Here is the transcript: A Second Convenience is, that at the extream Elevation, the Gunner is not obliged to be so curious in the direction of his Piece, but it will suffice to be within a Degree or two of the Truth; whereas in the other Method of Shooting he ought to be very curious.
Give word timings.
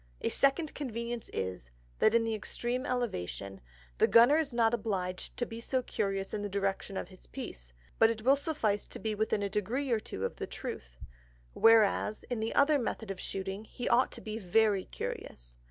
A 0.21 0.29
Second 0.29 0.73
Convenience 0.73 1.29
is, 1.31 1.69
that 1.99 2.15
at 2.15 2.23
the 2.25 2.33
extream 2.33 2.87
Elevation, 2.87 3.61
the 3.99 4.07
Gunner 4.07 4.39
is 4.39 4.51
not 4.51 4.73
obliged 4.73 5.37
to 5.37 5.45
be 5.45 5.61
so 5.61 5.83
curious 5.83 6.33
in 6.33 6.41
the 6.41 6.49
direction 6.49 6.97
of 6.97 7.09
his 7.09 7.27
Piece, 7.27 7.71
but 7.99 8.09
it 8.09 8.23
will 8.23 8.35
suffice 8.35 8.87
to 8.87 8.97
be 8.97 9.13
within 9.13 9.43
a 9.43 9.47
Degree 9.49 9.91
or 9.91 9.99
two 9.99 10.25
of 10.25 10.37
the 10.37 10.47
Truth; 10.47 10.97
whereas 11.53 12.23
in 12.31 12.39
the 12.39 12.55
other 12.55 12.79
Method 12.79 13.11
of 13.11 13.19
Shooting 13.19 13.63
he 13.65 13.87
ought 13.87 14.11
to 14.13 14.21
be 14.21 14.39
very 14.39 14.85
curious. 14.85 15.55